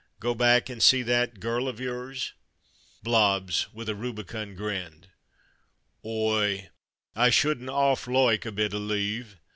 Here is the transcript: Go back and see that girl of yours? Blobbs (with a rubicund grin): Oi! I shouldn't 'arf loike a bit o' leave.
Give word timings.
Go 0.19 0.33
back 0.33 0.67
and 0.67 0.81
see 0.81 1.03
that 1.03 1.39
girl 1.39 1.67
of 1.67 1.79
yours? 1.79 2.33
Blobbs 3.03 3.71
(with 3.71 3.87
a 3.87 3.93
rubicund 3.93 4.57
grin): 4.57 5.05
Oi! 6.03 6.69
I 7.15 7.29
shouldn't 7.29 7.69
'arf 7.69 8.07
loike 8.07 8.43
a 8.47 8.51
bit 8.51 8.73
o' 8.73 8.79
leave. 8.79 9.37